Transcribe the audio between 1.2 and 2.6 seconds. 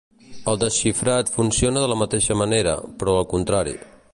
funciona de la mateixa